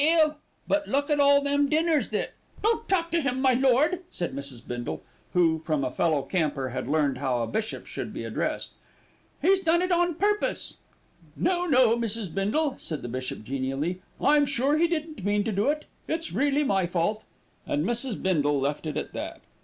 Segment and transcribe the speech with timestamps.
[0.03, 4.33] "Well; but look at all them dinners that" "Don't talk to him, my lord," said
[4.35, 4.67] Mrs.
[4.67, 8.71] Bindle, who from a fellow camper had learned how a bishop should be addressed.
[9.43, 10.77] "He's done it on purpose."
[11.35, 12.33] "No, no, Mrs.
[12.33, 14.01] Bindle," said the bishop genially.
[14.19, 15.85] "I'm sure he didn't mean to do it.
[16.07, 17.23] It's really my fault."
[17.67, 18.19] And Mrs.
[18.19, 19.41] Bindle left it at that.